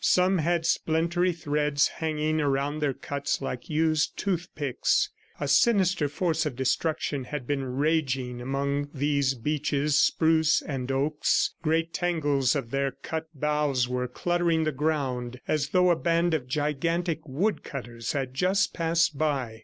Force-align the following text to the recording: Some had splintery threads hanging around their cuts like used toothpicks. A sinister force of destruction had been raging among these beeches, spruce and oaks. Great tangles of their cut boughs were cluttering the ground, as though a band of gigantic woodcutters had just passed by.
Some 0.03 0.39
had 0.39 0.65
splintery 0.65 1.31
threads 1.31 1.87
hanging 1.87 2.41
around 2.41 2.79
their 2.79 2.91
cuts 2.95 3.39
like 3.39 3.69
used 3.69 4.17
toothpicks. 4.17 5.11
A 5.39 5.47
sinister 5.47 6.07
force 6.09 6.43
of 6.43 6.55
destruction 6.55 7.25
had 7.25 7.45
been 7.45 7.63
raging 7.63 8.41
among 8.41 8.89
these 8.95 9.35
beeches, 9.35 9.99
spruce 9.99 10.63
and 10.63 10.91
oaks. 10.91 11.53
Great 11.61 11.93
tangles 11.93 12.55
of 12.55 12.71
their 12.71 12.89
cut 13.03 13.27
boughs 13.35 13.87
were 13.87 14.07
cluttering 14.07 14.63
the 14.63 14.71
ground, 14.71 15.39
as 15.47 15.67
though 15.69 15.91
a 15.91 15.95
band 15.95 16.33
of 16.33 16.47
gigantic 16.47 17.19
woodcutters 17.27 18.13
had 18.13 18.33
just 18.33 18.73
passed 18.73 19.19
by. 19.19 19.59